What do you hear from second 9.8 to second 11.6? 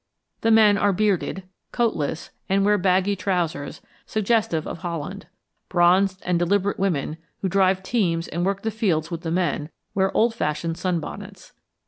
wear old fashioned sunbonnets.